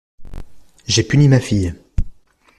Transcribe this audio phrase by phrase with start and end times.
[0.87, 1.75] J'ai puni ma fille.